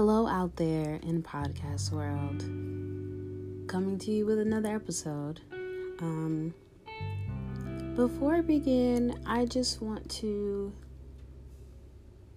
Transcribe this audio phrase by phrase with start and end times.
[0.00, 2.38] Hello, out there in podcast world.
[3.66, 5.40] Coming to you with another episode.
[5.98, 6.54] Um,
[7.96, 10.72] before I begin, I just want to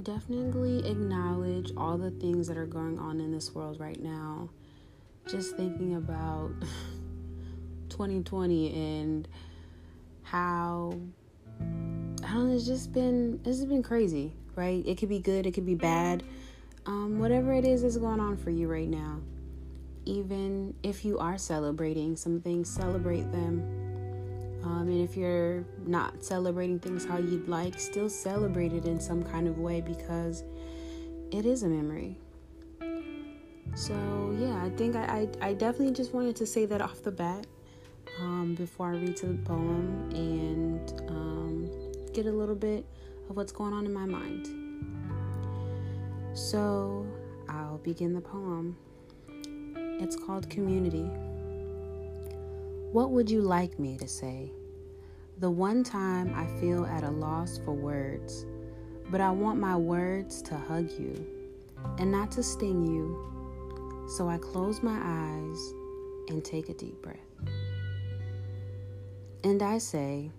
[0.00, 4.50] definitely acknowledge all the things that are going on in this world right now.
[5.26, 6.52] Just thinking about
[7.88, 9.26] 2020 and
[10.22, 10.92] how
[11.58, 14.86] I don't know, it's just been has been crazy, right?
[14.86, 16.22] It could be good, it could be bad.
[16.88, 19.20] Um, whatever it is that's going on for you right now.
[20.06, 23.60] Even if you are celebrating some things, celebrate them.
[24.64, 29.22] Um, and if you're not celebrating things how you'd like, still celebrate it in some
[29.22, 30.44] kind of way because
[31.30, 32.16] it is a memory.
[33.74, 37.12] So, yeah, I think I, I, I definitely just wanted to say that off the
[37.12, 37.46] bat
[38.18, 42.86] um, before I read to the poem and um, get a little bit
[43.28, 44.67] of what's going on in my mind.
[46.38, 47.04] So
[47.48, 48.76] I'll begin the poem.
[50.00, 51.10] It's called Community.
[52.92, 54.52] What would you like me to say?
[55.40, 58.46] The one time I feel at a loss for words,
[59.10, 61.26] but I want my words to hug you
[61.98, 64.06] and not to sting you.
[64.16, 65.74] So I close my eyes
[66.28, 67.18] and take a deep breath.
[69.42, 70.30] And I say,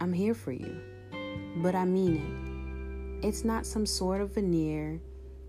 [0.00, 0.80] I'm here for you,
[1.58, 3.26] but I mean it.
[3.26, 5.00] It's not some sort of veneer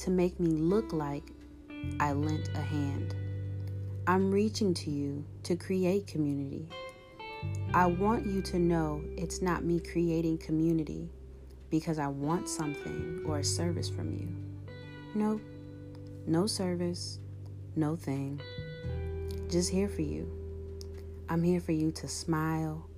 [0.00, 1.24] to make me look like
[1.98, 3.14] I lent a hand.
[4.06, 6.66] I'm reaching to you to create community.
[7.74, 11.10] I want you to know it's not me creating community
[11.68, 14.28] because I want something or a service from you.
[15.14, 15.38] No,
[16.26, 17.18] no service,
[17.76, 18.40] no thing.
[19.50, 20.30] Just here for you.
[21.28, 22.88] I'm here for you to smile,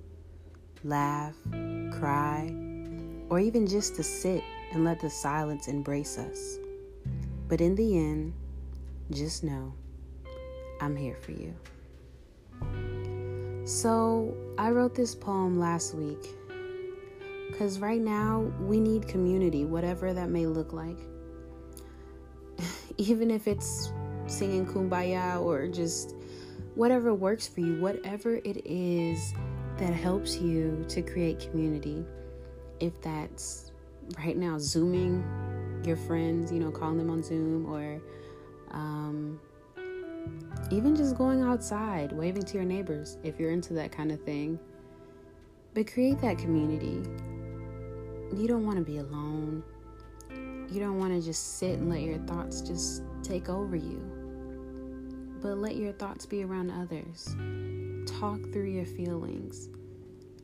[0.85, 1.35] laugh,
[1.91, 2.55] cry,
[3.29, 6.57] or even just to sit and let the silence embrace us.
[7.47, 8.33] But in the end,
[9.11, 9.73] just know
[10.81, 11.53] I'm here for you.
[13.65, 16.27] So, I wrote this poem last week
[17.47, 20.97] because right now we need community, whatever that may look like.
[22.97, 23.91] Even if it's
[24.27, 26.15] singing kumbaya or just
[26.75, 29.33] whatever works for you, whatever it is
[29.77, 32.05] that helps you to create community.
[32.79, 33.71] If that's
[34.17, 35.23] right now Zooming
[35.85, 38.01] your friends, you know, calling them on Zoom or
[38.71, 39.39] um,
[40.71, 44.59] even just going outside, waving to your neighbors if you're into that kind of thing.
[45.73, 47.01] But create that community.
[48.35, 49.63] You don't want to be alone.
[50.71, 54.01] You don't want to just sit and let your thoughts just take over you.
[55.41, 57.35] But let your thoughts be around others.
[58.19, 59.69] Talk through your feelings.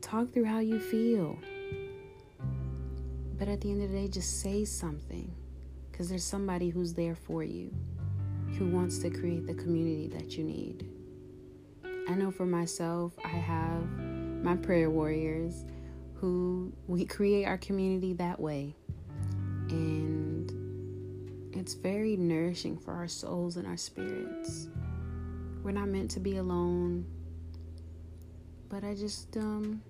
[0.00, 1.38] Talk through how you feel.
[3.40, 5.32] But at the end of the day, just say something
[5.90, 7.74] because there's somebody who's there for you,
[8.58, 10.86] who wants to create the community that you need.
[12.06, 13.90] I know for myself, I have
[14.42, 15.64] my prayer warriors
[16.16, 18.76] who we create our community that way.
[19.70, 20.52] And
[21.56, 24.68] it's very nourishing for our souls and our spirits.
[25.62, 27.06] We're not meant to be alone.
[28.68, 29.80] But I just um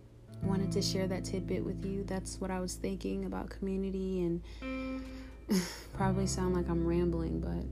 [0.42, 2.04] wanted to share that tidbit with you.
[2.04, 5.02] That's what I was thinking about community and
[5.96, 7.64] probably sound like I'm rambling, but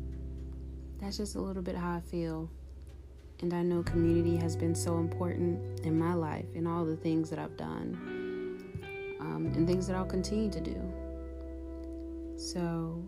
[1.00, 2.50] that's just a little bit how I feel.
[3.40, 7.30] And I know community has been so important in my life and all the things
[7.30, 7.96] that I've done
[9.20, 10.80] um, and things that I'll continue to do.
[12.36, 13.02] So,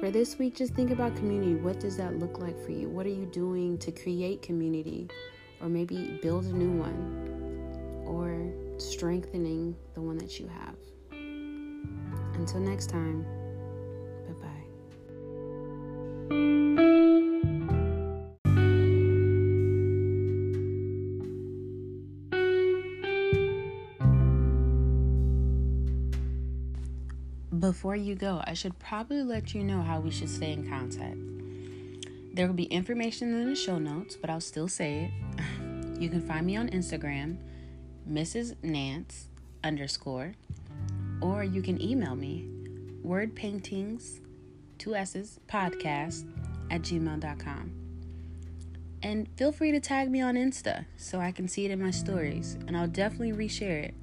[0.00, 1.54] for this week, just think about community.
[1.54, 2.88] What does that look like for you?
[2.88, 5.08] What are you doing to create community
[5.60, 7.39] or maybe build a new one?
[8.80, 10.76] Strengthening the one that you have.
[12.34, 13.24] Until next time,
[14.26, 14.48] bye bye.
[27.58, 31.18] Before you go, I should probably let you know how we should stay in contact.
[32.34, 35.10] There will be information in the show notes, but I'll still say it.
[36.00, 37.36] You can find me on Instagram
[38.10, 38.56] Mrs.
[38.62, 39.26] Nance
[39.62, 40.34] underscore,
[41.20, 42.48] or you can email me
[43.02, 44.20] word paintings,
[44.78, 46.26] two S's, podcast
[46.70, 47.72] at gmail.com.
[49.02, 51.90] And feel free to tag me on Insta so I can see it in my
[51.90, 53.94] stories, and I'll definitely reshare it.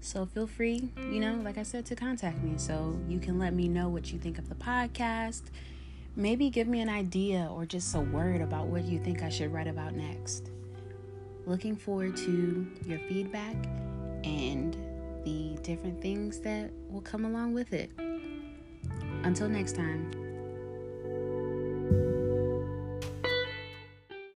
[0.00, 3.54] So feel free, you know, like I said, to contact me so you can let
[3.54, 5.44] me know what you think of the podcast.
[6.14, 9.52] Maybe give me an idea or just a word about what you think I should
[9.52, 10.50] write about next.
[11.46, 13.56] Looking forward to your feedback
[14.24, 14.76] and
[15.24, 17.90] the different things that will come along with it.
[19.22, 20.23] Until next time.